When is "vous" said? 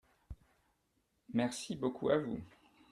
2.17-2.41